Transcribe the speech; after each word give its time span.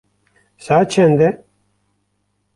Saet 0.57 0.91
çend 0.91 1.19
e? 1.27 1.29